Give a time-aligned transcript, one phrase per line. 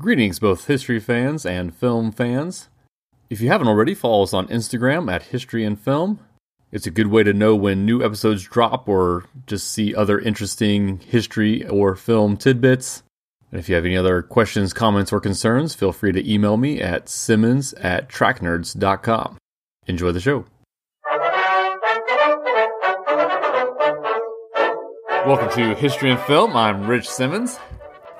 [0.00, 2.68] Greetings, both history fans and film fans.
[3.30, 6.20] If you haven't already, follow us on Instagram at History and Film.
[6.70, 11.00] It's a good way to know when new episodes drop or just see other interesting
[11.00, 13.02] history or film tidbits.
[13.50, 16.80] And if you have any other questions, comments, or concerns, feel free to email me
[16.80, 19.36] at simmons at tracknerds.com.
[19.88, 20.44] Enjoy the show.
[25.26, 26.56] Welcome to History and Film.
[26.56, 27.58] I'm Rich Simmons.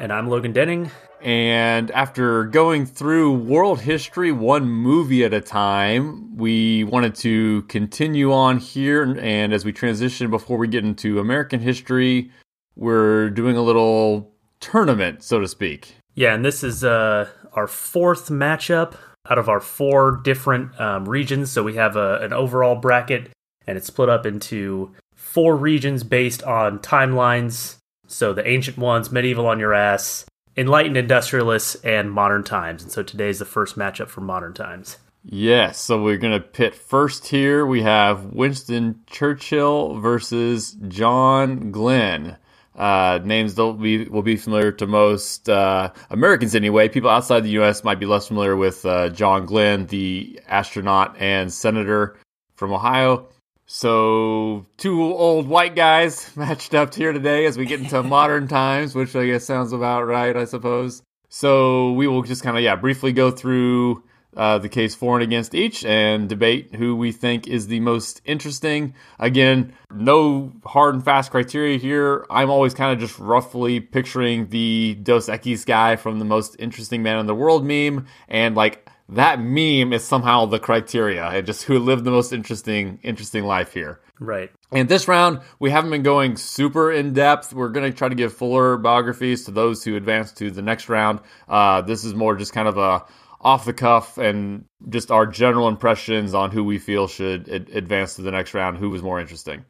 [0.01, 0.91] And I'm Logan Denning.
[1.21, 8.32] And after going through world history one movie at a time, we wanted to continue
[8.32, 9.17] on here.
[9.21, 12.31] And as we transition before we get into American history,
[12.77, 15.96] we're doing a little tournament, so to speak.
[16.14, 18.94] Yeah, and this is uh, our fourth matchup
[19.29, 21.50] out of our four different um, regions.
[21.50, 23.30] So we have a, an overall bracket,
[23.66, 27.77] and it's split up into four regions based on timelines.
[28.07, 30.25] So the ancient ones, medieval on your ass,
[30.58, 32.83] enlightened industrialists, and modern times.
[32.83, 34.98] And so today's the first matchup for modern times.
[35.25, 37.64] Yes, so we're going to pit first here.
[37.64, 42.36] We have Winston Churchill versus John Glenn.
[42.74, 46.88] Uh, names will be will be familiar to most uh, Americans anyway.
[46.88, 47.83] People outside the U.S.
[47.83, 52.16] might be less familiar with uh, John Glenn, the astronaut and senator
[52.55, 53.28] from Ohio.
[53.70, 58.94] So, two old white guys matched up here today as we get into modern times,
[58.94, 61.02] which I guess sounds about right, I suppose.
[61.28, 64.02] So, we will just kind of, yeah, briefly go through
[64.39, 68.22] uh, the case for and against each and debate who we think is the most
[68.24, 68.94] interesting.
[69.19, 72.24] Again, no hard and fast criteria here.
[72.30, 77.02] I'm always kind of just roughly picturing the Dos Equis guy from the most interesting
[77.02, 81.64] man in the world meme and like that meme is somehow the criteria and just
[81.64, 84.01] who lived the most interesting interesting life here.
[84.20, 84.51] Right.
[84.73, 87.55] And this round, we haven't been going super in depth.
[87.55, 90.89] We're going to try to give fuller biographies to those who advance to the next
[90.89, 91.20] round.
[91.48, 93.05] Uh, this is more just kind of a
[93.41, 98.14] off the cuff and just our general impressions on who we feel should ad- advance
[98.17, 99.64] to the next round, who was more interesting.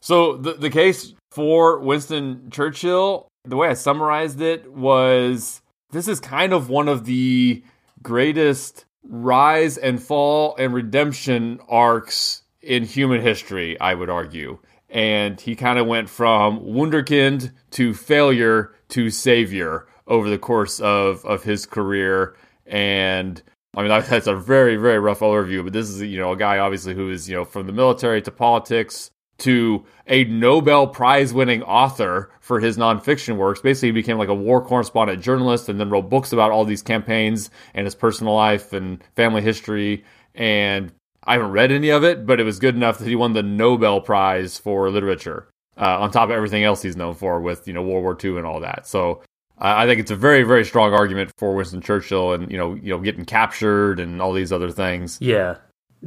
[0.00, 6.20] So the the case for Winston Churchill, the way I summarized it was this is
[6.20, 7.62] kind of one of the
[8.04, 14.60] greatest rise and fall and redemption arcs in human history, I would argue.
[14.88, 21.24] And he kind of went from wunderkind to failure to savior over the course of,
[21.24, 22.36] of his career.
[22.66, 23.42] And
[23.76, 26.58] I mean, that's a very, very rough overview, but this is, you know, a guy
[26.58, 31.62] obviously who is, you know, from the military to politics to a Nobel Prize winning
[31.62, 33.60] author for his nonfiction works.
[33.60, 36.82] Basically, he became like a war correspondent journalist and then wrote books about all these
[36.82, 40.04] campaigns and his personal life and family history.
[40.34, 40.92] And
[41.24, 43.42] I haven't read any of it, but it was good enough that he won the
[43.42, 45.48] Nobel Prize for literature.
[45.76, 48.36] Uh, on top of everything else he's known for with you know World War II
[48.36, 48.86] and all that.
[48.86, 49.22] So
[49.60, 52.74] uh, I think it's a very very strong argument for Winston Churchill and you know
[52.74, 55.18] you know getting captured and all these other things.
[55.20, 55.56] Yeah,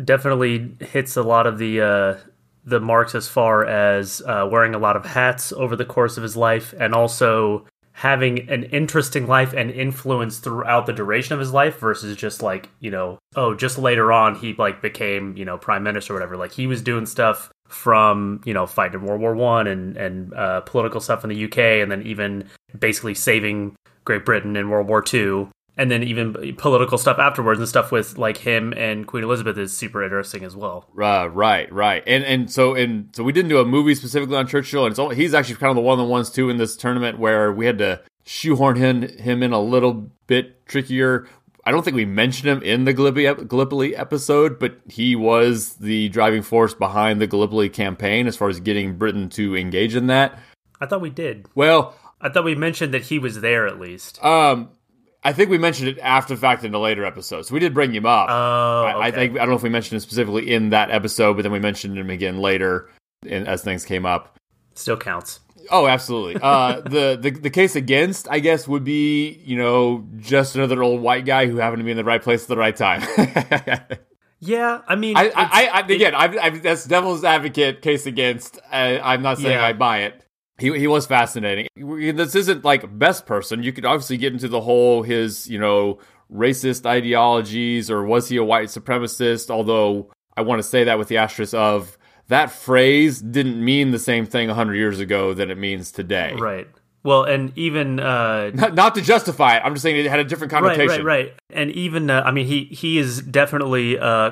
[0.02, 2.18] definitely hits a lot of the uh,
[2.68, 6.24] the marks as far as uh, wearing a lot of hats over the course of
[6.24, 11.52] his life and also having an interesting life and influence throughout the duration of his
[11.52, 15.58] life versus just like you know oh just later on he like became you know
[15.58, 16.36] prime minister or whatever.
[16.36, 20.60] Like he was doing stuff from you know fighting World War One and and uh,
[20.62, 25.02] political stuff in the UK, and then even basically saving Great Britain in World War
[25.02, 29.58] Two, and then even political stuff afterwards and stuff with like him and Queen Elizabeth
[29.58, 30.86] is super interesting as well.
[31.00, 34.48] Uh, right, right, and and so and so we didn't do a movie specifically on
[34.48, 36.76] Churchill, and so he's actually kind of the one of the ones too in this
[36.76, 41.28] tournament where we had to shoehorn him him in a little bit trickier
[41.68, 46.08] I don't think we mentioned him in the Gallipoli, Gallipoli episode, but he was the
[46.08, 50.40] driving force behind the Gallipoli campaign as far as getting Britain to engage in that.
[50.80, 51.46] I thought we did.
[51.56, 54.24] Well, I thought we mentioned that he was there at least.
[54.24, 54.70] Um,
[55.24, 57.74] I think we mentioned it after the fact in a later episode, so we did
[57.74, 58.30] bring him up.
[58.30, 58.98] Oh, okay.
[58.98, 61.42] I, I, think I don't know if we mentioned him specifically in that episode, but
[61.42, 62.90] then we mentioned him again later
[63.26, 64.38] in, as things came up.
[64.76, 65.40] Still counts.
[65.70, 66.42] Oh, absolutely.
[66.42, 71.02] Uh, the, the the case against, I guess, would be you know just another old
[71.02, 73.02] white guy who happened to be in the right place at the right time.
[74.40, 78.60] yeah, I mean, I, I, I again, I, I, that's devil's advocate case against.
[78.72, 79.66] I, am not saying yeah.
[79.66, 80.24] I buy it.
[80.60, 81.68] He he was fascinating.
[81.76, 83.64] This isn't like best person.
[83.64, 86.00] You could obviously get into the whole his you know
[86.34, 89.50] racist ideologies or was he a white supremacist?
[89.50, 94.00] Although I want to say that with the asterisk of that phrase didn't mean the
[94.00, 96.34] same thing 100 years ago that it means today.
[96.34, 96.68] Right.
[97.08, 100.26] Well, and even uh, not, not, to justify it, I'm just saying it had a
[100.26, 101.06] different connotation.
[101.06, 101.34] Right, right, right.
[101.50, 104.32] And even uh, I mean, he he is definitely uh,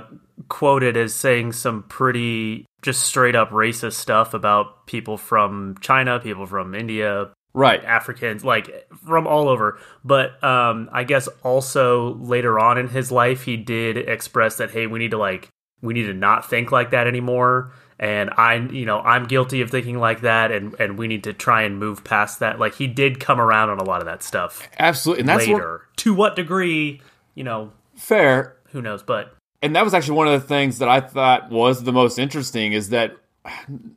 [0.49, 6.45] quoted as saying some pretty just straight up racist stuff about people from China, people
[6.45, 7.81] from India, Right.
[7.85, 9.79] Africans, like from all over.
[10.03, 14.87] But um, I guess also later on in his life, he did express that, hey,
[14.87, 15.47] we need to like,
[15.81, 17.71] we need to not think like that anymore.
[17.97, 21.33] And I, you know, I'm guilty of thinking like that, and and we need to
[21.33, 22.59] try and move past that.
[22.59, 25.21] Like he did come around on a lot of that stuff Absolutely.
[25.21, 25.81] And that's what, later.
[25.97, 27.01] to what degree,
[27.35, 28.57] you know, fair.
[28.71, 29.01] who knows?
[29.01, 32.19] But and that was actually one of the things that I thought was the most
[32.19, 33.15] interesting is that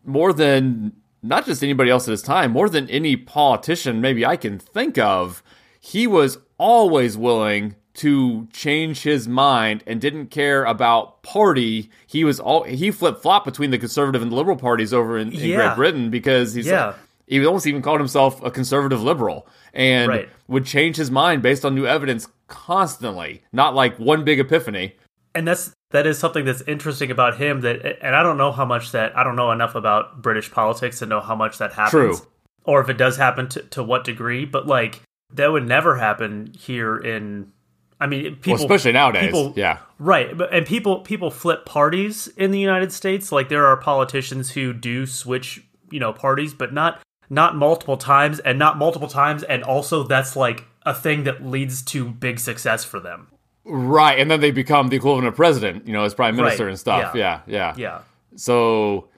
[0.05, 0.93] more than
[1.23, 4.97] not just anybody else at his time, more than any politician maybe I can think
[4.99, 5.43] of,
[5.81, 11.91] he was always willing to change his mind and didn't care about party.
[12.07, 15.51] He was all he flip flop between the conservative and liberal parties over in, in
[15.51, 15.57] Yeah.
[15.57, 16.95] Great Britain because he's Yeah.
[17.27, 20.29] he almost even called himself a conservative liberal and Right.
[20.47, 24.95] would change his mind based on new evidence constantly, not like one big epiphany.
[25.35, 28.65] and that's that is something that's interesting about him that and I don't know how
[28.65, 32.21] much that I don't know enough about British politics to know how much that happens
[32.21, 32.27] True.
[32.65, 35.03] or if it does happen to, to what degree but like
[35.35, 37.53] that would never happen here in
[38.01, 39.27] I mean people well, especially nowadays.
[39.27, 39.79] people- yeah.
[39.99, 44.51] right but and people people flip parties in the United States like there are politicians
[44.53, 47.01] who do switch you know parties but not
[47.31, 51.83] not multiple times and not multiple times and also that's like a thing that leads
[51.83, 53.29] to big success for them
[53.71, 56.71] Right, and then they become the equivalent of president, you know, as prime minister Right,
[56.71, 57.15] and stuff.
[57.15, 57.43] yeah.
[57.47, 57.75] Yeah, yeah.
[57.77, 57.99] yeah
[58.35, 59.09] So,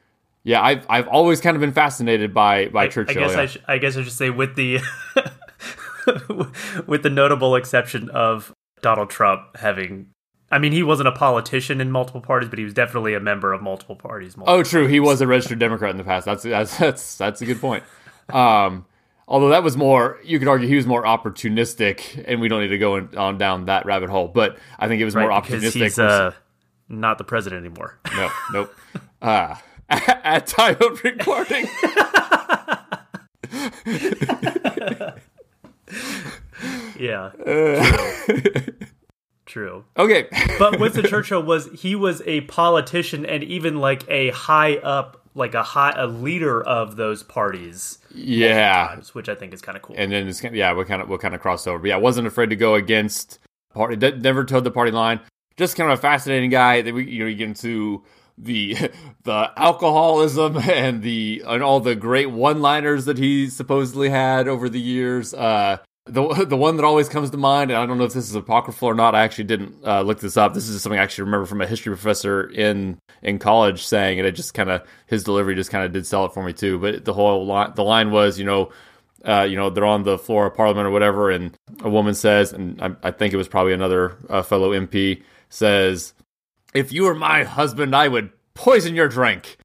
[0.43, 3.15] yeah, I've I've always kind of been fascinated by by I Churchill.
[3.29, 3.41] guess yeah.
[3.43, 4.81] I, sh- I guess I should say with the
[6.87, 10.09] with the notable exception of Donald Trump having.
[10.53, 13.53] I mean, he wasn't a politician in multiple parties, but he was definitely a member
[13.53, 14.37] of multiple parties.
[14.37, 14.89] multiple- oh, true.
[14.89, 16.27] He was a registered Democrat in the past.
[16.27, 17.85] That's that's that's that's a good point.
[18.29, 18.85] Um,
[19.29, 22.69] although that was more, you could argue he was more opportunistic, and we don't need
[22.69, 24.29] to go in, on down that rabbit hole.
[24.29, 25.83] But I think it was more right, because opportunistic.
[25.83, 26.33] he's uh,
[26.89, 27.99] not the president anymore.
[28.17, 28.75] no, nope.
[29.23, 29.55] Uh,
[29.89, 31.67] at time of recording.
[36.99, 38.61] yeah, Uh.
[39.47, 39.85] true.
[39.97, 40.27] okay.
[40.59, 45.55] But Winston Churchill was he was a politician and even like a high up, like
[45.55, 49.97] a high a leader of those parties, yeah, which I think is kind of cool.
[49.99, 51.81] and then it's yeah, what kind of what kind of crossover?
[51.81, 53.39] But yeah, wasn't afraid to go against
[53.75, 53.97] party.
[53.97, 55.21] d- Never towed the party line.
[55.57, 56.83] Just kind of a fascinating guy.
[56.83, 58.03] That we you know you get into
[58.39, 58.77] the
[59.25, 64.69] the alcoholism and the and all the great one liners that he supposedly had over
[64.69, 65.35] the years.
[65.35, 65.79] Uh,
[66.11, 68.35] the the one that always comes to mind, and I don't know if this is
[68.35, 69.15] apocryphal or not.
[69.15, 70.55] I actually didn't uh, look this up.
[70.55, 74.27] This is something I actually remember from a history professor in in college saying, and
[74.27, 76.79] it just kind of his delivery just kind of did sell it for me too.
[76.79, 78.71] But the whole line, the line was, you know,
[79.25, 82.53] uh, you know, they're on the floor of Parliament or whatever, and a woman says,
[82.53, 86.15] and I, I think it was probably another uh, fellow MP says,
[86.75, 89.57] "If you were my husband, I would poison your drink."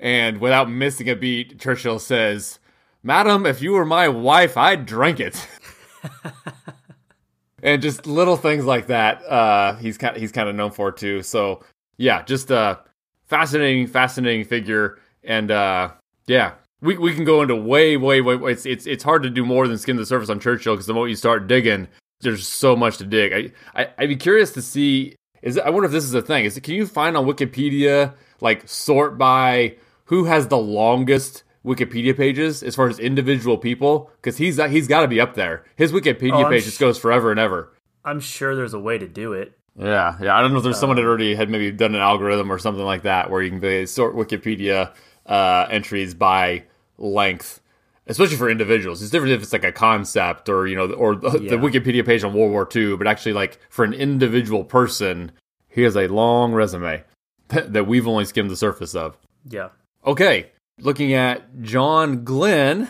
[0.00, 2.58] And without missing a beat, Churchill says,
[3.02, 5.46] "Madam, if you were my wife, I'd drink it."
[7.62, 9.24] and just little things like that.
[9.24, 11.22] Uh, he's kind he's kind of known for too.
[11.22, 11.62] So
[11.96, 12.80] yeah, just a
[13.26, 15.90] fascinating, fascinating figure, and uh,
[16.26, 18.36] yeah, we we can go into way, way, way.
[18.52, 20.94] It's it's it's hard to do more than skim the surface on Churchill because the
[20.94, 21.88] moment you start digging,
[22.20, 23.52] there's so much to dig.
[23.74, 25.16] I, I I'd be curious to see.
[25.42, 26.44] Is I wonder if this is a thing.
[26.44, 32.62] Is can you find on Wikipedia like sort by who has the longest Wikipedia pages
[32.62, 34.10] as far as individual people?
[34.16, 35.64] Because he's he's got to be up there.
[35.76, 37.72] His Wikipedia Oh, page sh- just goes forever and ever.
[38.04, 39.56] I'm sure there's a way to do it.
[39.76, 40.36] Yeah, yeah.
[40.36, 42.84] I don't know if there's someone that already had maybe done an algorithm or something
[42.84, 44.92] like that where you can sort Wikipedia
[45.26, 46.64] uh, entries by
[46.98, 47.60] length,
[48.06, 49.02] especially for individuals.
[49.02, 51.50] It's different if it's like a concept or you know, or the, Yeah.
[51.50, 52.96] the Wikipedia page on World War II.
[52.96, 55.32] But actually, like for an individual person,
[55.68, 57.02] he has a long resume
[57.48, 59.16] that, that we've only skimmed the surface of.
[59.48, 59.70] Yeah.
[60.06, 62.88] Okay, looking at John Glenn,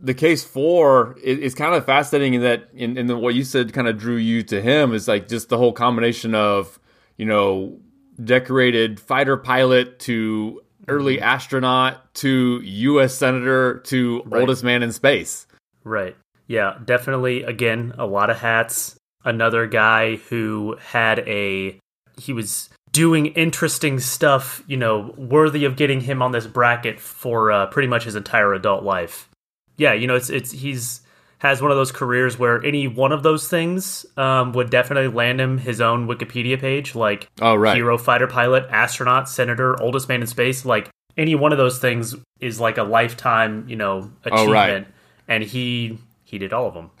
[0.00, 3.44] the case for is, is kind of fascinating in that, in, in the, what you
[3.44, 6.78] said, kind of drew you to him is like just the whole combination of
[7.16, 7.78] you know
[8.22, 11.24] decorated fighter pilot to early mm-hmm.
[11.24, 13.14] astronaut to U.S.
[13.14, 14.40] senator to Right.
[14.40, 15.46] oldest man in space.
[15.84, 16.16] Right.
[16.46, 18.96] Yeah, definitely again a lot of hats.
[19.24, 21.78] Another guy who had a
[22.16, 27.50] he was doing interesting stuff, you know, worthy of getting him on this bracket for
[27.52, 29.28] uh, pretty much his entire adult life.
[29.76, 31.02] Yeah, you know, it's it's he's
[31.38, 35.40] has one of those careers where any one of those things um, would definitely land
[35.40, 40.20] him his own Wikipedia page, like Oh right, hero fighter pilot, astronaut, senator, oldest man
[40.20, 40.64] in space.
[40.64, 44.48] Like any one of those things is like a lifetime, you know, achievement.
[44.48, 44.86] Oh, right.
[45.28, 46.90] And he he did all of them.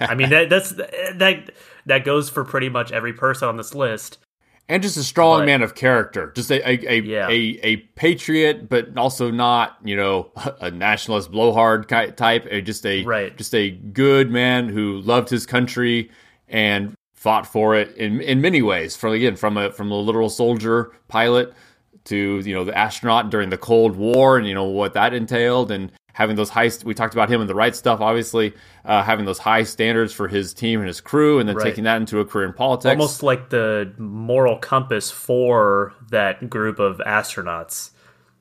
[0.00, 1.50] I mean, that, that's that
[1.86, 4.18] that goes for pretty much every person on this list.
[4.68, 7.28] And just a strong But- man of character, just a a a, Yeah.
[7.28, 10.30] a a patriot, but also not you know
[10.60, 12.48] a nationalist blowhard type.
[12.64, 13.36] Just a Right.
[13.36, 16.10] just a good man who loved his country
[16.48, 18.96] and fought for it in in many ways.
[18.96, 21.52] From again from a from a literal soldier pilot
[22.04, 25.70] to you know the astronaut during the Cold War and you know what that entailed
[25.70, 26.84] and having those heists.
[26.84, 28.52] we talked about him in the right stuff obviously
[28.84, 31.64] uh, having those high standards for his team and his crew and then Right.
[31.64, 36.78] taking that into a career in politics almost like the moral compass for that group
[36.78, 37.90] of astronauts.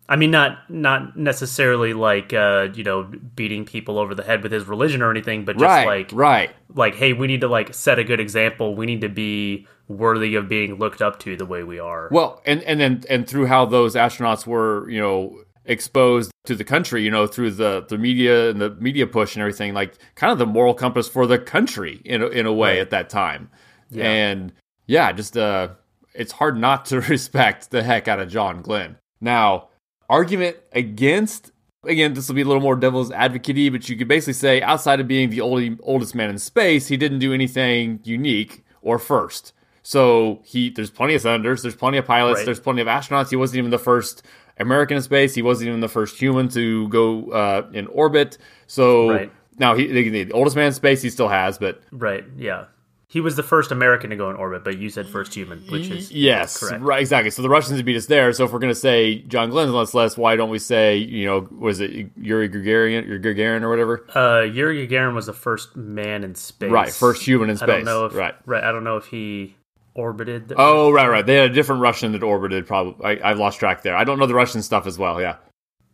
[0.09, 3.03] I mean, not not necessarily like uh, you know
[3.35, 6.51] beating people over the head with his religion or anything, but just right like right
[6.75, 8.75] like hey, we need to like set a good example.
[8.75, 12.09] We need to be worthy of being looked up to the way we are.
[12.11, 16.63] Well, and and then and through how those astronauts were, you know, exposed to the
[16.63, 20.31] country, you know, through the the media and the media push and everything, like kind
[20.31, 22.79] of the moral compass for the country in a, in a way Right.
[22.81, 23.49] at that time.
[23.95, 24.53] And
[24.87, 25.69] yeah, just uh,
[26.13, 28.97] it's hard not to respect the heck out of John Glenn.
[29.21, 29.69] Now,
[30.09, 31.51] argument against.
[31.85, 35.01] Again, this will be a little more devil's advocate but you could basically say, outside
[35.01, 39.51] of being the old, oldest man in space, he didn't do anything unique or first.
[39.81, 42.45] So he, there's plenty of senators, there's plenty of pilots, Right.
[42.45, 43.31] there's plenty of astronauts.
[43.31, 44.23] He wasn't even the first
[44.59, 45.33] American in space.
[45.35, 48.37] He wasn't even the first human to go uh, in orbit.
[48.67, 49.31] So Right.
[49.57, 52.23] now he, the, the oldest man in space, he still has, but Right?
[52.37, 52.65] Yeah,
[53.07, 55.87] he was the first American to go in orbit, but you said first human, which
[55.89, 56.81] is yes, correct.
[56.81, 57.29] right, exactly.
[57.29, 58.33] So the Russians beat us there.
[58.33, 61.25] So if we're going to say John Glenn's on less, why don't we say, you
[61.27, 64.05] know, was it Yuri Gagarin, or Gagarin or whatever?
[64.15, 66.71] Uh, Yuri Gagarin was the first man in space.
[66.71, 67.85] Right, first human in I don't space.
[67.85, 68.33] know if right.
[68.47, 68.63] right.
[68.63, 69.55] I don't know if he
[69.95, 70.47] orbited.
[70.49, 71.25] The Oh, right, right.
[71.25, 72.65] They had a different Russian that orbited.
[72.67, 73.95] Probably, I, I've lost track there.
[73.95, 75.21] I don't know the Russian stuff as well.
[75.21, 75.35] Yeah,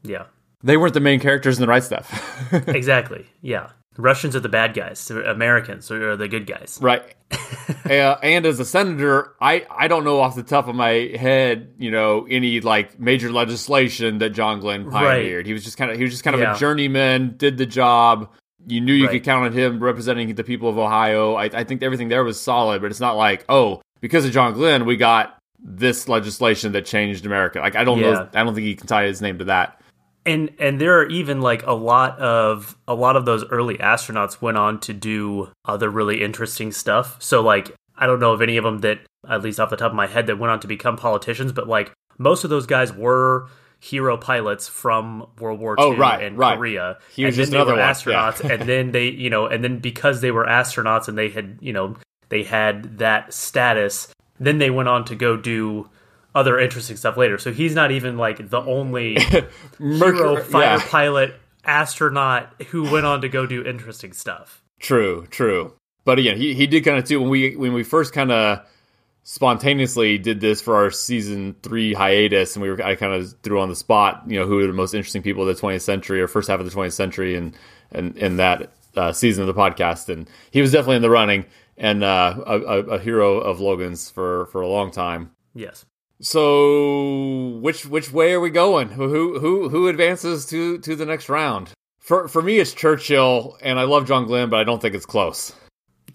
[0.04, 0.26] yeah,
[0.64, 2.52] they weren't the main characters in the right stuff.
[2.68, 3.26] exactly.
[3.42, 5.10] Yeah, Russians are the bad guys.
[5.12, 6.80] Americans are the good guys.
[6.82, 7.16] right.
[7.86, 7.92] uh,
[8.24, 11.92] and as a senator, I I don't know off the top of my head, you
[11.92, 15.46] know, any like major legislation that John Glenn pioneered.
[15.46, 16.56] He was just kind of he was just kind of Yeah.
[16.56, 18.32] a journeyman, did the job.
[18.68, 19.14] You knew you Right.
[19.14, 21.36] could count on him representing the people of Ohio.
[21.36, 24.54] I, I think everything there was solid, but it's not like oh, because of John
[24.54, 27.60] Glenn, we got this legislation that changed America.
[27.60, 28.12] Like I don't Yeah.
[28.12, 29.80] know, I don't think you can tie his name to that.
[30.26, 34.42] and and there are even like a lot of a lot of those early astronauts
[34.42, 38.58] went on to do other really interesting stuff so like i don't know of any
[38.58, 40.68] of them that at least off the top of my head that went on to
[40.68, 43.48] become politicians but like most of those guys were
[43.80, 46.58] hero pilots from world war ii Oh, right, and right.
[46.58, 48.52] korea He was and then just they another were one, yeah.
[48.52, 51.72] and then they you know and then because they were astronauts and they had you
[51.72, 51.96] know
[52.30, 54.08] they had that status
[54.40, 55.90] then they went on to go do
[56.36, 59.48] other interesting stuff later so he's not even like the only hero
[59.80, 60.90] Mercury- fighter yeah.
[60.90, 61.36] pilot
[61.70, 64.64] astronaut who went on to go do interesting stuff.
[64.80, 65.74] True, true.
[66.06, 68.66] But again, he, he did kind of too when we when we first kind of
[69.24, 73.60] spontaneously did this for our season three hiatus, and we were I kind of threw
[73.60, 76.22] on the spot, you know, who are the most interesting people of the 20th century
[76.22, 77.56] or first half of the 20th century, and
[77.92, 81.46] and in that uh, season of the podcast, and he was definitely in the running
[81.80, 85.32] and uh, a, a, a hero of Logan's for for a long time.
[85.56, 85.86] Yes.
[86.22, 88.90] So which which way are we going?
[88.90, 91.72] Who who who, advances to to the next round?
[92.00, 95.06] For for me, it's Churchill, and I love John Glenn, but I don't think it's
[95.06, 95.54] close.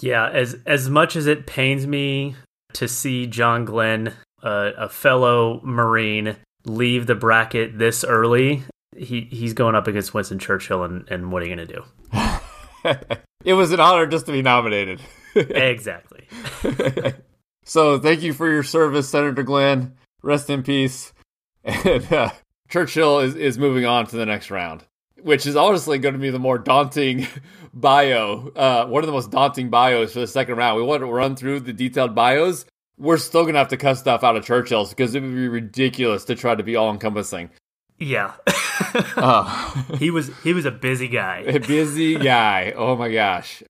[0.00, 2.36] Yeah, as as much as it pains me
[2.74, 8.62] to see John Glenn, uh, a fellow Marine, leave the bracket this early,
[8.94, 13.14] he he's going up against Winston Churchill, and, and what are you going to do?
[13.44, 15.00] it was an honor just to be nominated.
[15.34, 16.26] Exactly.
[17.64, 19.94] so thank you for your service, Senator Glenn.
[20.22, 21.12] Rest in peace.
[21.64, 22.30] And uh,
[22.68, 24.84] Churchill is, is moving on to the next round,
[25.20, 27.26] which is honestly going to be the more daunting
[27.74, 28.50] bio.
[28.54, 30.76] Uh, one of the most daunting bios for the second round.
[30.76, 32.66] We want to run through the detailed bios.
[32.96, 35.48] We're still going to have to cut stuff out of Churchill's because it would be
[35.48, 37.50] ridiculous to try to be all encompassing.
[37.98, 38.34] Yeah.
[39.16, 39.86] Oh.
[39.98, 41.44] he was he was a busy guy.
[41.46, 42.72] A busy guy.
[42.76, 43.62] Oh my gosh.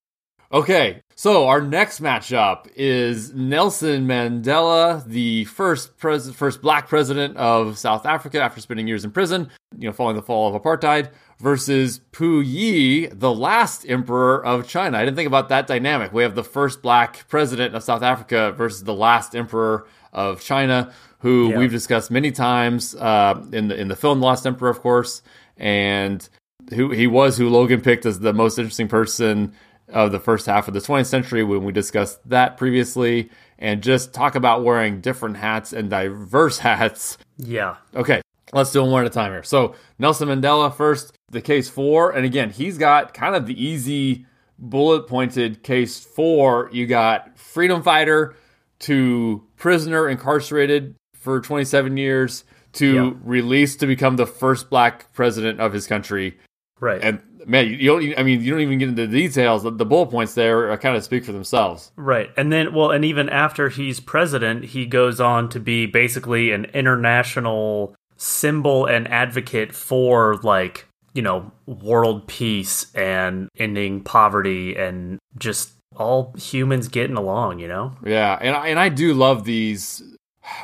[0.54, 7.76] Okay, so our next matchup is Nelson Mandela, the first pres- first black president of
[7.76, 11.98] South Africa after spending years in prison, you know, following the fall of apartheid, versus
[12.12, 14.96] Pu Yi, the last emperor of China.
[14.96, 16.12] I didn't think about that dynamic.
[16.12, 20.92] We have the first black president of South Africa versus the last emperor of China,
[21.18, 21.58] who Yeah.
[21.58, 25.20] we've discussed many times uh, in the in the film The Last Emperor, of course,
[25.56, 26.28] and
[26.72, 29.52] who he was who Logan picked as the most interesting person
[29.88, 34.12] of the first half of the 20th century when we discussed that previously, and just
[34.12, 37.18] talk about wearing different hats and diverse hats.
[37.36, 37.76] Yeah.
[37.94, 38.20] Okay,
[38.52, 39.42] let's do them one at a time here.
[39.42, 44.26] So Nelson Mandela first, the case four, and again he's got kind of the easy
[44.58, 46.70] bullet pointed case four.
[46.72, 48.34] You got freedom fighter,
[48.80, 53.14] to prisoner incarcerated for 27 years to Yep.
[53.22, 56.38] released to become the first black president of his country.
[56.80, 57.00] Right.
[57.02, 58.18] And man, you don't.
[58.18, 59.62] I mean, you don't even get into the details.
[59.62, 61.92] The, the bullet points there kind of speak for themselves.
[61.96, 62.30] Right.
[62.36, 66.66] And then, well, and even after he's president, he goes on to be basically an
[66.66, 75.72] international symbol and advocate for, like, you know, world peace and ending poverty and just
[75.96, 77.96] all humans getting along, you know?
[78.04, 80.02] Yeah, and I, and I do love these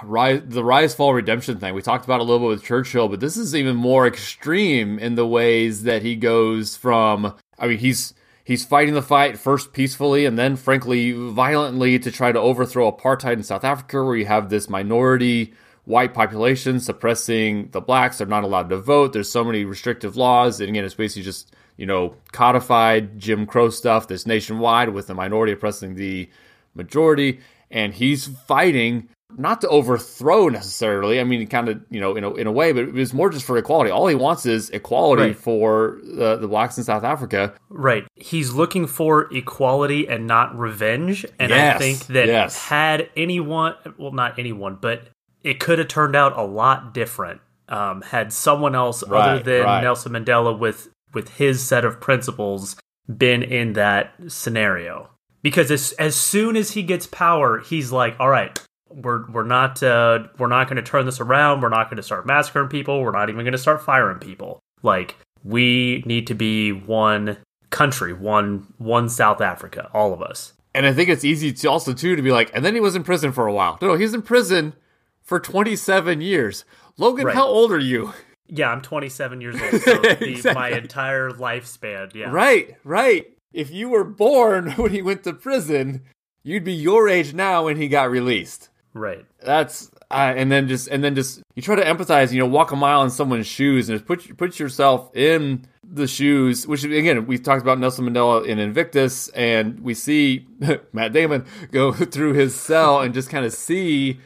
[0.02, 1.74] rise the rise fall redemption thing.
[1.74, 5.14] We talked about a little bit with Churchill, but this is even more extreme in
[5.14, 7.34] the ways that he goes from.
[7.58, 12.32] I mean, he's he's fighting the fight first peacefully and then, frankly, violently to try
[12.32, 15.52] to overthrow apartheid in South Africa, where you have this minority
[15.84, 18.18] white population suppressing the blacks.
[18.18, 19.12] They're not allowed to vote.
[19.12, 23.70] There's so many restrictive laws, and again, it's basically just you know codified Jim Crow
[23.70, 26.28] stuff that's nationwide with the minority oppressing the
[26.74, 29.08] majority, and he's fighting
[29.38, 31.20] not to overthrow necessarily.
[31.20, 33.30] I mean, kind of, you know, in a, in a way, but it was more
[33.30, 33.90] just for equality.
[33.90, 35.36] All he wants is equality Right.
[35.36, 37.54] for the, the blacks in South Africa.
[37.68, 38.06] Right.
[38.14, 41.24] He's looking for equality and not revenge.
[41.38, 42.56] And I think that yes.
[42.66, 45.08] had anyone, well, not anyone, but
[45.42, 49.80] it could have turned out a lot different um, had someone else other than right.
[49.80, 52.76] Nelson Mandela with with his set of principles
[53.08, 55.10] been in that scenario.
[55.42, 59.82] Because as as soon as he gets power, he's like, "All right, we're we're not
[59.82, 61.62] uh, we're not going to turn this around.
[61.62, 63.02] We're not going to start massacring people.
[63.02, 64.60] We're not even going to start firing people.
[64.82, 67.38] Like we need to be one
[67.70, 71.92] country, one one South Africa, all of us." And I think it's easy to also
[71.92, 73.78] too to be like, and then he was in prison for a while.
[73.82, 74.74] No, no, he was in prison
[75.22, 76.64] for 27 years.
[76.96, 77.34] Logan, Right.
[77.34, 78.12] how old are you?
[78.46, 80.54] Yeah, I'm 27 years old, so the, Exactly.
[80.54, 82.14] my entire lifespan.
[82.14, 83.26] Yeah, Right, right.
[83.52, 86.02] If you were born when he went to prison,
[86.44, 88.68] you'd be your age now when he got released.
[88.94, 89.24] Right.
[89.42, 92.72] that's uh, and then just and then just you try to empathize you know walk
[92.72, 97.26] a mile in someone's shoes and just put put yourself in the shoes which again
[97.26, 100.46] we talked about Nelson Mandela in Invictus and we see
[100.92, 104.18] Matt Damon go through his cell and just kind of see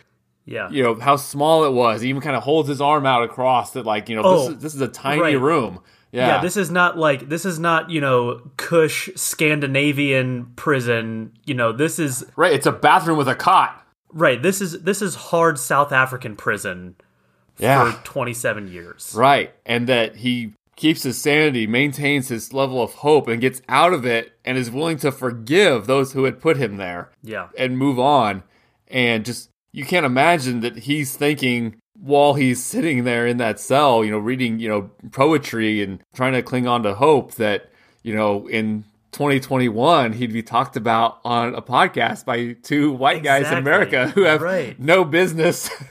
[0.47, 3.23] Yeah, you know how small it was he even kind of holds his arm out
[3.23, 5.41] across that, like you know Oh, this is this is a tiny right.
[5.41, 5.81] room
[6.13, 6.41] yeah, yeah.
[6.43, 11.33] This is not like this is not you know cush Scandinavian prison.
[11.45, 13.84] You know, this is right it's a bathroom with a cot
[14.15, 14.41] right.
[14.41, 16.97] This is this is hard South African prison
[17.59, 19.13] yeah for 27 years.
[19.15, 19.55] Right.
[19.67, 24.05] And that he keeps his sanity, maintains his level of hope, and gets out of
[24.05, 27.99] it and is willing to forgive those who had put him there Yeah, and move
[27.99, 28.43] on.
[28.89, 34.05] And just, you can't imagine that he's thinking while he's sitting there in that cell,
[34.05, 37.71] you know, reading, you know, poetry and trying to cling on to hope that,
[38.03, 43.47] you know, in 2021 he'd be talked about on a podcast by two white guys
[43.51, 44.79] in America who have Right.
[44.79, 45.71] no business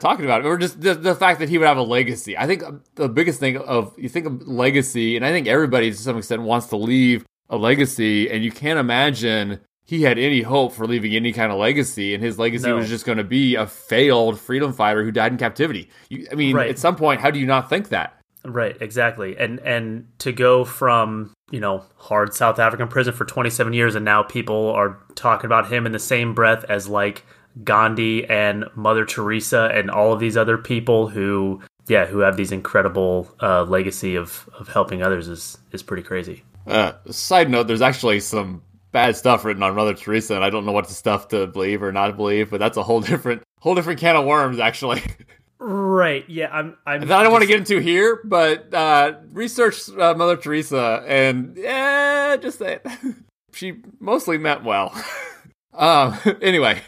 [0.00, 2.36] talking about it, or just the, the fact that he would have a legacy.
[2.36, 5.90] I think um, the biggest thing of you think of legacy, and I think everybody
[5.90, 10.42] to some extent wants to leave a legacy, and you can't imagine he had any
[10.42, 12.76] hope for leaving any kind of legacy, and his legacy No.
[12.76, 15.90] was just going to be a failed freedom fighter who died in captivity.
[16.08, 16.70] You, I mean, Right.
[16.70, 18.19] at some point, how do you not think that?
[18.44, 18.76] Right.
[18.80, 19.36] Exactly.
[19.36, 24.04] And and to go from you know hard South African prison for 27 years, and
[24.04, 27.24] now people are talking about him in the same breath as like
[27.64, 32.52] Gandhi and Mother Teresa and all of these other people who yeah who have these
[32.52, 36.44] incredible uh, legacy of of helping others is is pretty crazy.
[36.66, 40.66] Uh, side note: There's actually some bad stuff written on Mother Teresa, and I don't
[40.66, 44.00] know what stuff to believe or not believe, but that's a whole different, whole different
[44.00, 45.02] can of worms, actually.
[45.62, 46.24] Right.
[46.26, 46.48] Yeah.
[46.50, 46.76] I'm.
[46.86, 47.02] I'm.
[47.02, 52.36] I don't want to get into here, but uh, research uh, Mother Teresa, and yeah,
[52.38, 52.86] just say it.
[53.52, 54.94] she mostly meant well.
[55.74, 56.80] um, anyway,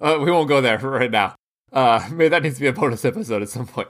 [0.00, 1.36] uh, we won't go there right now.
[1.72, 3.88] Uh, maybe that needs to be a bonus episode at some point.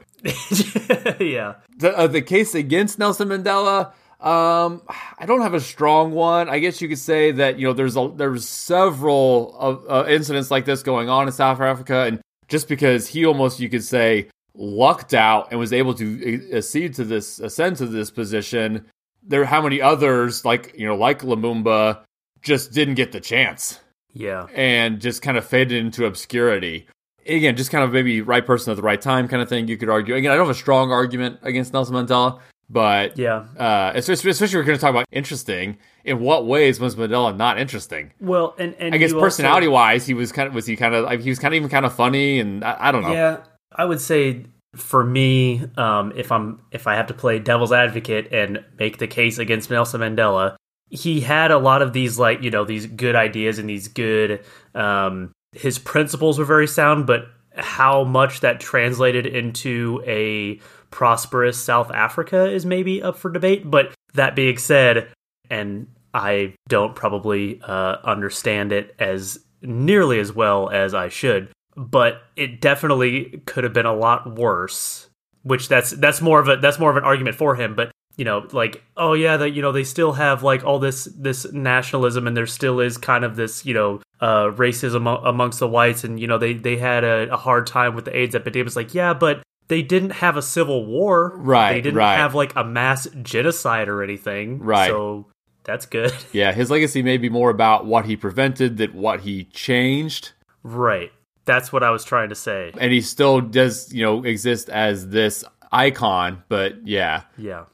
[1.21, 1.55] yeah.
[1.79, 3.93] The, uh, the case against Nelson Mandela.
[4.21, 4.83] Um,
[5.17, 6.49] I don't have a strong one.
[6.49, 10.51] I guess you could say that you know there's a there's several of uh, incidents
[10.51, 14.29] like this going on in South Africa, and just because he almost you could say
[14.55, 18.85] lucked out and was able to accede to this ascend to this position,
[19.23, 22.01] there how many others like you know like Lumumba
[22.43, 23.81] just didn't get the chance
[24.15, 24.47] Yeah.
[24.55, 26.87] and just kind of faded into obscurity.
[27.27, 29.69] Again, just kind of maybe right person at the right time kind of thing.
[29.69, 30.15] You could argue.
[30.15, 33.45] Again, I don't have a strong argument against Nelson Mandela, but Yeah.
[33.59, 35.79] uh, especially, especially we're going to talk about interesting.
[36.05, 38.13] In what ways was Mandela not interesting?
[38.21, 40.77] Well, and and I guess you also- personality wise, he was kind of was he
[40.77, 43.03] kind of like he was kind of even kind of funny, and I, I don't
[43.03, 43.13] know.
[43.13, 43.39] Yeah,
[43.75, 48.33] I would say for me, um, if I'm if I have to play devil's advocate
[48.33, 50.57] and make the case against Nelson Mandela,
[50.91, 54.43] he had a lot of these like you know these good ideas and these good
[54.75, 57.27] um his principles were very sound but
[57.57, 63.93] how much that translated into a prosperous south africa is maybe up for debate but
[64.15, 65.09] that being said
[65.51, 72.23] and i don't probably uh, understand it as nearly as well as i should but
[72.37, 75.09] it definitely could have been a lot worse
[75.43, 78.25] which that's that's more of a that's more of an argument for him but you
[78.25, 82.27] know like oh yeah that you know they still have like all this this nationalism
[82.27, 86.21] and there still is kind of this you know uh racism amongst the whites and
[86.21, 88.67] you know they they had a, a hard time with the aids epidemic.
[88.67, 91.33] It's like yeah but they didn't have a civil war.
[91.37, 92.17] Right they didn't right.
[92.17, 94.59] have like a mass genocide or anything.
[94.59, 94.89] Right.
[94.89, 95.27] So
[95.65, 96.13] that's good.
[96.33, 100.33] Yeah his legacy may be more about what he prevented than what he changed.
[100.63, 101.13] Right.
[101.45, 102.73] That's what i was trying to say.
[102.79, 107.23] And he still does you know exist as this icon but yeah.
[107.37, 107.65] Yeah.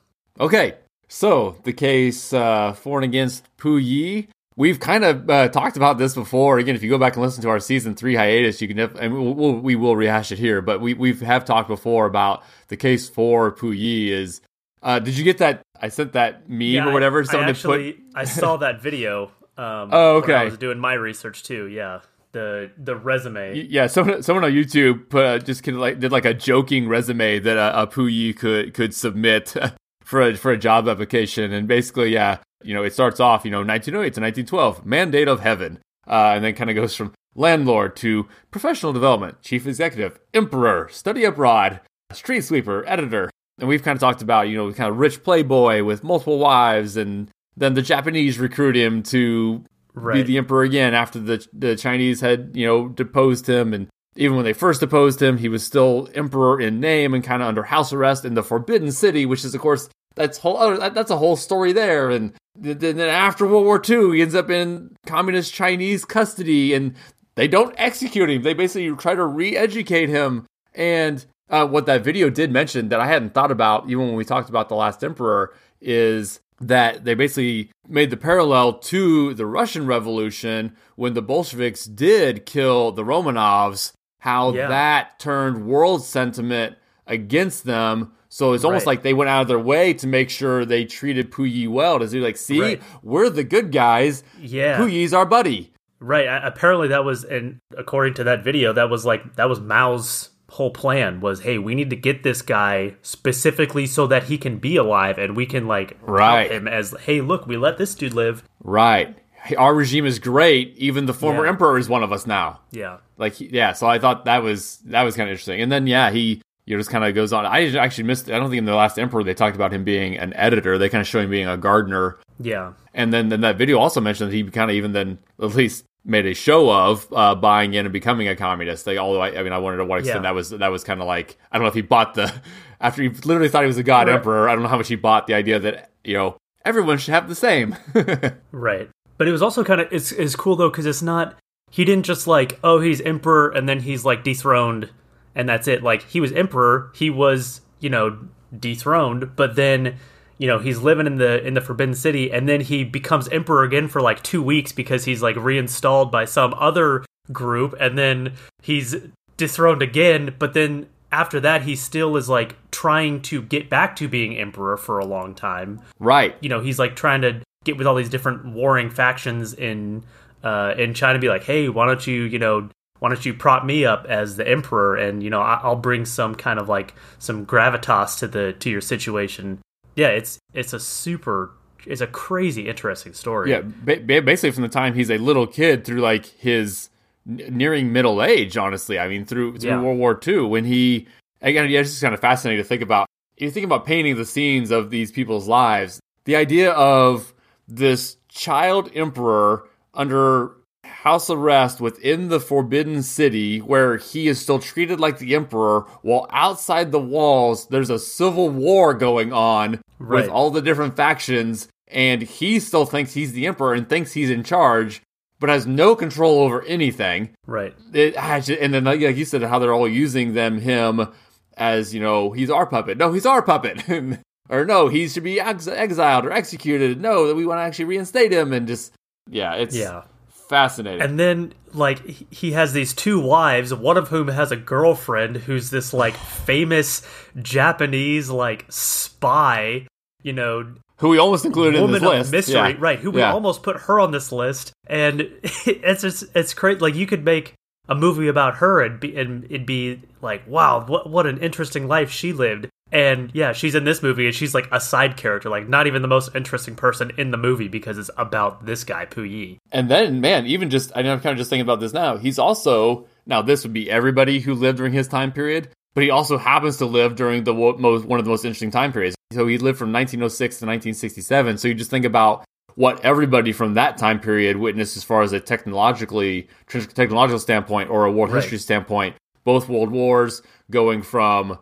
[0.40, 0.74] Okay,
[1.08, 4.28] so the case uh, for and against Puyi.
[4.56, 6.58] We've kind of uh, talked about this before.
[6.58, 8.94] Again, if you go back and listen to our season three hiatus, you can def-
[8.94, 10.62] and we'll, we'll, we will rehash it here.
[10.62, 14.08] But we we have talked before about the case for Puyi.
[14.10, 14.40] Is
[14.80, 15.62] uh, did you get that?
[15.80, 17.20] I sent that meme yeah, or whatever.
[17.20, 18.02] I, Someone I actually put...
[18.14, 19.32] I saw that video.
[19.56, 20.34] Um, oh, okay.
[20.34, 21.66] I was doing my research too.
[21.66, 23.66] Yeah, the the resume.
[23.68, 26.86] Yeah, someone someone on YouTube put uh, just kind of like did like a joking
[26.86, 29.56] resume that a, a Puyi could could submit
[30.04, 31.52] for a, for a job application.
[31.52, 35.40] And basically, yeah, you know, it starts off, you know, 1908 to 1912, mandate of
[35.40, 35.78] heaven.
[36.06, 41.24] Uh, and then kind of goes from landlord to professional development, chief executive, emperor, study
[41.24, 41.80] abroad,
[42.12, 43.30] street sweeper, editor.
[43.58, 46.96] And we've kind of talked about, you know, kind of rich playboy with multiple wives.
[46.96, 50.14] And then the Japanese recruit him to right.
[50.14, 53.72] be the emperor again after the, the Chinese had, you know, deposed him.
[53.72, 57.42] And even when they first deposed him, he was still emperor in name and kind
[57.42, 60.90] of under house arrest in the Forbidden City, which is, of course, that's whole other,
[60.90, 62.10] that's a whole story there.
[62.10, 66.94] And then after World War II, he ends up in communist Chinese custody, and
[67.34, 68.42] they don't execute him.
[68.42, 70.46] They basically try to re-educate him.
[70.74, 74.24] And uh, what that video did mention that I hadn't thought about, even when we
[74.24, 79.86] talked about the Last Emperor, is that they basically made the parallel to the Russian
[79.86, 84.68] Revolution when the Bolsheviks did kill the Romanovs how yeah.
[84.68, 88.12] that turned world sentiment against them.
[88.34, 88.94] So it's almost right.
[88.94, 92.00] like they went out of their way to make sure they treated Puyi well.
[92.00, 92.82] To say, like, see, right.
[93.00, 94.24] we're the good guys.
[94.40, 95.72] Yeah, Puyi's our buddy.
[96.00, 96.26] Right.
[96.26, 100.72] Apparently, that was, and according to that video, that was like that was Mao's whole
[100.72, 104.74] plan was, hey, we need to get this guy specifically so that he can be
[104.74, 108.42] alive, and we can like right him as, hey, look, we let this dude live.
[108.58, 109.16] Right
[109.58, 110.74] our regime is great.
[110.78, 111.50] Even the former yeah.
[111.50, 112.60] emperor is one of us now.
[112.70, 113.00] Yeah.
[113.18, 113.74] Like, yeah.
[113.74, 115.60] So I thought that was that was kind of interesting.
[115.60, 117.46] And then yeah, he you know just kind of goes on.
[117.46, 118.30] I actually missed.
[118.30, 120.78] I don't think in the last emperor they talked about him being an editor.
[120.78, 122.18] They kind of show him being a gardener.
[122.38, 122.72] Yeah.
[122.92, 125.84] And then then that video also mentioned that he kind of even then at least
[126.04, 128.84] made a show of uh, buying in and becoming a communist.
[128.84, 130.22] They, although I, I mean, I wondered to what extent yeah.
[130.22, 132.32] that was that was kind of like I don't know if he bought the
[132.80, 134.16] after he literally thought he was a god right.
[134.16, 134.48] emperor.
[134.48, 137.28] I don't know how much he bought the idea that you know everyone should have
[137.28, 137.76] the same.
[138.52, 138.88] right.
[139.16, 141.36] But it was also kind of it's it's cool though because it's not
[141.70, 144.90] he didn't just like oh he's emperor and then he's like dethroned
[145.34, 145.82] and that's it.
[145.82, 148.18] Like he was emperor, he was you know
[148.58, 149.96] dethroned, but then
[150.38, 153.62] you know he's living in the in the forbidden city and then he becomes emperor
[153.62, 158.32] again for like 2 weeks because he's like reinstalled by some other group and then
[158.60, 158.96] he's
[159.36, 164.08] dethroned again but then after that he still is like trying to get back to
[164.08, 167.86] being emperor for a long time right you know he's like trying to get with
[167.86, 170.04] all these different warring factions in
[170.44, 172.68] uh, in China, be like, hey, why don't you, you know,
[173.04, 176.34] why don't you prop me up as the emperor, and you know, I'll bring some
[176.34, 179.58] kind of like some gravitas to the to your situation.
[179.94, 181.50] Yeah, it's it's a super
[181.84, 183.50] it's a crazy interesting story.
[183.50, 186.88] Yeah, basically from the time he's a little kid through like his
[187.26, 188.56] nearing middle age.
[188.56, 189.82] Honestly, I mean through through yeah.
[189.82, 191.06] World War II when he
[191.42, 193.06] again, yeah, it's just kind of fascinating to think about.
[193.36, 196.00] You think about painting the scenes of these people's lives.
[196.24, 197.34] The idea of
[197.68, 200.52] this child emperor under
[200.84, 206.26] house arrest within the Forbidden City, where he is still treated like the emperor, while
[206.30, 210.22] outside the walls there's a civil war going on right.
[210.22, 214.30] with all the different factions, and he still thinks he's the emperor and thinks he's
[214.30, 215.02] in charge.
[215.40, 217.30] But has no control over anything.
[217.46, 217.74] Right.
[217.92, 221.08] It, and then, like you said, how they're all using them, him,
[221.56, 222.96] as you know, he's our puppet.
[222.96, 223.82] No, he's our puppet.
[224.48, 227.00] or no, he should be ex- exiled or executed.
[227.00, 228.92] No, that we want to actually reinstate him, and just
[229.28, 230.04] yeah, it's yeah
[230.48, 231.00] fascinating.
[231.02, 231.98] And then like
[232.32, 237.02] he has these two wives, one of whom has a girlfriend who's this like famous
[237.40, 239.86] Japanese like spy.
[240.22, 242.32] You know, who we almost included woman in this of list.
[242.32, 242.76] mystery, Yeah.
[242.78, 242.98] right?
[242.98, 243.32] Who we Yeah.
[243.32, 245.20] almost put her on this list, and
[245.66, 246.80] it's just it's great.
[246.80, 247.52] Like you could make
[247.88, 251.86] a movie about her and be and it'd be like, wow, what what an interesting
[251.88, 252.68] life she lived.
[252.92, 256.02] And yeah, she's in this movie and she's like a side character, like not even
[256.02, 259.58] the most interesting person in the movie because it's about this guy Puyi.
[259.72, 262.16] And then, man, even just I know I'm kind of just thinking about this now.
[262.16, 266.10] He's also now this would be everybody who lived during his time period, but he
[266.10, 269.16] also happens to live during the most one of the most interesting time periods.
[269.32, 271.58] So he lived from 1906 to 1967.
[271.58, 272.44] So you just think about
[272.76, 278.04] what everybody from that time period witnessed as far as a technologically technological standpoint or
[278.04, 278.40] a world Right.
[278.42, 279.16] history standpoint.
[279.44, 281.58] Both world wars going from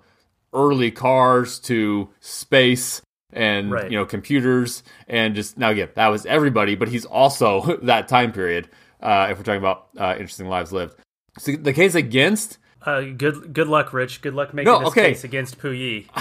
[0.54, 3.90] early cars to space and Right.
[3.90, 8.30] you know computers and just now again that was everybody but he's also that time
[8.32, 8.68] period
[9.00, 10.94] uh, if we're talking about uh, interesting lives lived
[11.38, 14.20] so the case against Uh, good good luck, Rich.
[14.22, 15.08] Good luck making No, this okay.
[15.12, 16.06] case against Puyi.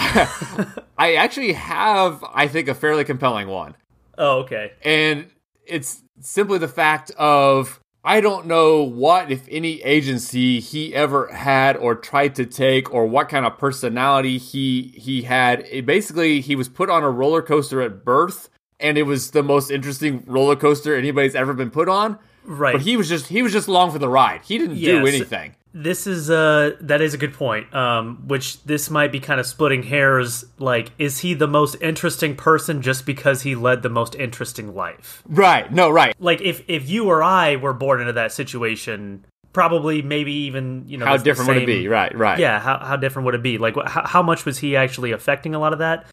[0.98, 3.74] i actually have i think a fairly compelling one
[4.18, 4.72] Oh, okay.
[4.84, 5.30] and
[5.66, 11.76] it's simply the fact of I don't know what, if any, agency he ever had
[11.76, 15.64] or tried to take, or what kind of personality he he had.
[15.70, 18.48] It basically, he was put on a roller coaster at birth,
[18.80, 22.18] and it was the most interesting roller coaster anybody's ever been put on.
[22.44, 22.72] Right.
[22.72, 24.40] But he was just he was just along for the ride.
[24.42, 25.54] He didn't do anything.
[25.74, 27.72] This is uh that is a good point.
[27.74, 32.36] Um which this might be kind of splitting hairs like is he the most interesting
[32.36, 35.22] person just because he led the most interesting life?
[35.26, 35.72] Right?
[35.72, 36.14] No, right.
[36.18, 40.98] Like if if you or I were born into that situation, probably maybe even, you
[40.98, 41.88] know, How different would it be?
[41.88, 42.38] Right, right.
[42.38, 43.58] Yeah, how how different would it be?
[43.58, 46.06] Like how, how much was he actually affecting a lot of that?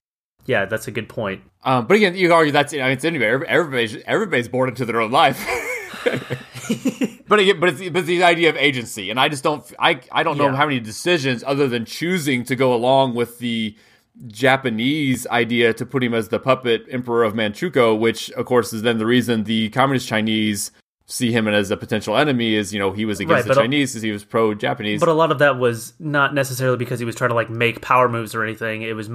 [0.45, 1.41] Yeah, that's a good point.
[1.63, 3.28] Um, but again, you argue that's I mean, it's anyway.
[3.48, 5.45] Everybody's everybody's born into their own life.
[7.30, 10.02] but again, but it's, but it's the idea of agency, and I just don't I
[10.12, 10.56] I don't know Yeah.
[10.56, 13.76] how many decisions other than choosing to go along with the
[14.28, 18.82] Japanese idea to put him as the puppet emperor of Manchukuo, which of course is
[18.82, 20.72] then the reason the communist Chinese
[21.06, 22.56] see him as a potential enemy.
[22.56, 25.00] Is you know he was against Right, the Chinese because he was pro Japanese.
[25.00, 27.82] But a lot of that was not necessarily because he was trying to like make
[27.82, 28.82] power moves or anything.
[28.82, 29.10] It was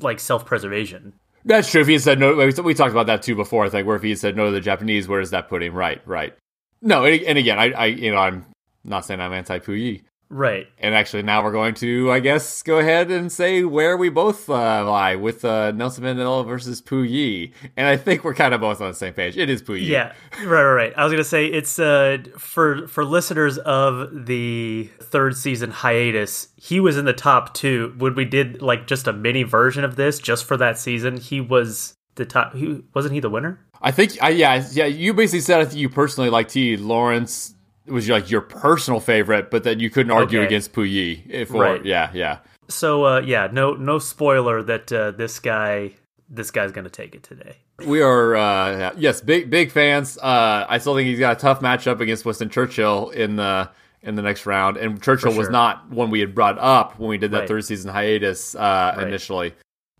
[0.00, 1.12] like self-preservation.
[1.44, 1.80] That's true.
[1.80, 3.64] If he had said no, we we talked about that too before.
[3.64, 5.62] I think where if he had said no to the Japanese, where does that put
[5.62, 5.74] him?
[5.74, 6.34] Right, right.
[6.80, 8.46] No, and, again, I, I, you know, I'm
[8.84, 10.66] not saying I'm anti Puyi, Right.
[10.78, 14.48] and actually now we're going to, I guess, go ahead and say where we both
[14.50, 18.80] uh, lie with uh, Nelson Mandela versus Puyi, and I think we're kind of both
[18.82, 19.36] on the same page.
[19.38, 19.86] It is Puyi.
[19.86, 20.92] Yeah, right, right, right.
[20.96, 26.48] I was gonna say it's uh for for listeners of the third season hiatus.
[26.56, 29.96] He was in the top two when we did like just a mini version of
[29.96, 31.16] this just for that season.
[31.16, 32.54] He was the top.
[32.54, 33.64] He wasn't he the winner?
[33.80, 34.86] I think, I, yeah, yeah.
[34.86, 36.76] You basically said I think you personally like T.
[36.76, 37.54] Lawrence
[37.86, 40.46] was like your personal favorite, but that you couldn't argue Okay.
[40.46, 41.22] against Puyi.
[41.28, 41.84] If or Right.
[41.84, 42.38] yeah, yeah.
[42.68, 45.92] So uh yeah, no no spoiler that uh, this guy
[46.28, 47.56] this guy's gonna take it today.
[47.86, 50.18] We are, uh, yes, big big fans.
[50.18, 53.70] Uh, I still think he's got a tough matchup against Winston Churchill in the
[54.02, 57.16] in the next round, and Churchill was not one we had brought up when we
[57.18, 57.48] did that Right.
[57.48, 59.06] third season hiatus uh, Right.
[59.08, 59.54] initially.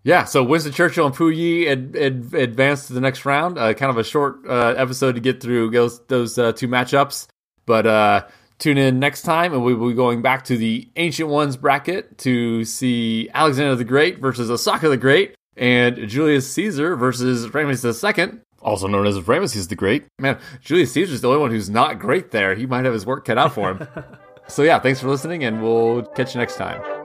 [0.05, 3.59] Yeah, so Winston Churchill and Puyi ad, ad, advanced to the next round.
[3.59, 7.27] Uh, kind of a short uh, episode to get through those those uh, two matchups,
[7.67, 8.27] but uh,
[8.59, 12.17] tune in next time, and we will be going back to the Ancient Ones bracket
[12.19, 18.41] to see Alexander the Great versus Ashoka the Great, and Julius Caesar versus Ramesses II,
[18.63, 20.07] also known as Ramesses the Great.
[20.21, 22.55] Man, Julius Caesar's the only one who's not great there.
[22.55, 23.89] He might have his work cut out for him.
[24.49, 26.98] so yeah, thanks for listening, and we'll catch you next time.